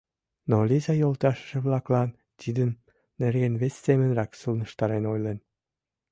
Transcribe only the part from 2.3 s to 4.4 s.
тидын нерген вес семынрак